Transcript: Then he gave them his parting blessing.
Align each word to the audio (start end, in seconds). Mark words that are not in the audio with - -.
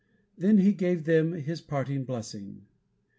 Then 0.35 0.57
he 0.57 0.73
gave 0.73 1.03
them 1.03 1.33
his 1.33 1.61
parting 1.61 2.05
blessing. 2.05 2.65